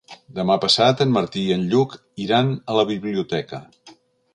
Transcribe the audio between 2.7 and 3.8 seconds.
a la biblioteca.